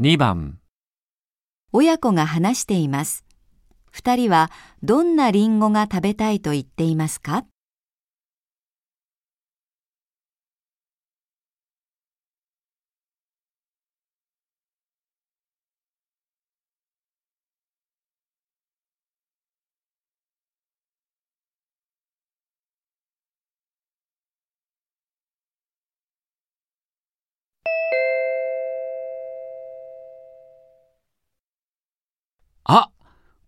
[0.00, 0.58] 2番
[1.70, 3.26] 親子が話しています。
[3.90, 4.50] 二人は
[4.82, 7.44] どんなリンゴが食べたいと言っていますか？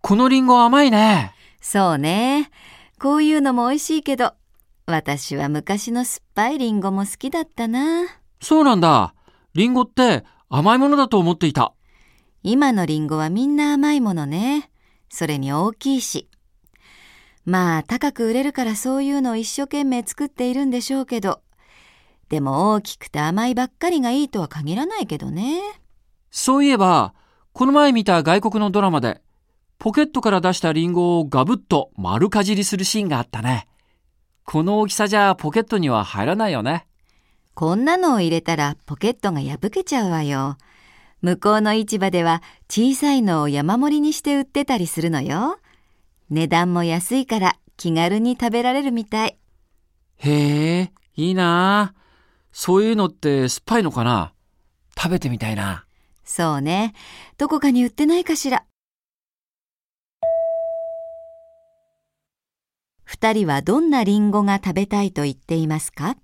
[0.07, 1.33] このリンゴ甘いね。
[1.63, 2.51] そうね。
[3.01, 4.35] こういうのも美味しいけど、
[4.85, 8.05] 私は昔の酸っぱいリンゴも好きだったな。
[8.43, 9.15] そうなんだ。
[9.55, 11.73] リンゴって甘いものだと思っていた。
[12.43, 14.69] 今のリンゴはみんな甘いものね。
[15.09, 16.29] それに大きいし。
[17.47, 21.41] まあ高く売れるからそういうのを一生懸命作っているんでしょうけど、
[22.29, 25.63] でも大きくて甘いばっかりがいいとは限らないけどね。
[26.31, 27.15] そういえば、
[27.55, 29.23] この前見た外国のドラマで、
[29.85, 33.69] ポケットから出したリンゴをガブッと丸かじりするシーンがあったね。
[34.47, 36.87] この大きさじゃポケットには入らないよね。
[37.53, 40.57] こんなのを入れたらポケットが破けちゃうわよ。
[41.21, 45.59] 向こうの市場では小さいのを山盛りにして売ってたりするのよ。
[46.31, 49.37] 値段も安いから気軽に食べられるみたい。
[50.17, 51.95] へえ、いいなあ
[52.53, 54.33] そういうのって酸っぱいのかな？
[54.97, 55.85] 食べてみたいな。
[56.25, 56.95] そうね。
[57.37, 58.65] どこかに売ってないかしら。
[63.25, 66.19] 二人はどんなリンゴが食べたいと言っていますか？